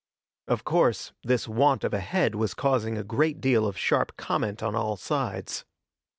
Of 0.47 0.63
course, 0.63 1.11
this 1.23 1.47
want 1.47 1.83
of 1.83 1.93
a 1.93 1.99
head 1.99 2.33
was 2.33 2.55
causing 2.55 2.97
a 2.97 3.03
great 3.03 3.39
deal 3.39 3.67
of 3.67 3.77
sharp 3.77 4.17
comment 4.17 4.63
on 4.63 4.73
all 4.73 4.97
sides. 4.97 5.63